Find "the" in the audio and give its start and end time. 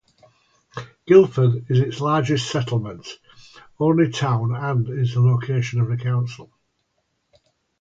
5.13-5.21, 5.89-5.97